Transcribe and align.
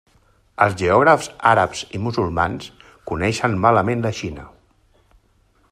Els 0.63 0.77
geògrafs 0.77 1.27
àrabs 1.49 1.83
i 1.99 2.01
musulmans 2.05 2.67
coneixen 3.11 3.61
malament 3.67 4.05
la 4.07 4.13
Xina. 4.23 4.47